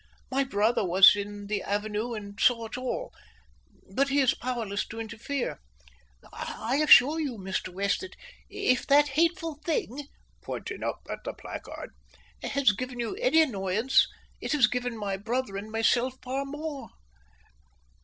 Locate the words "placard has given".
11.35-12.99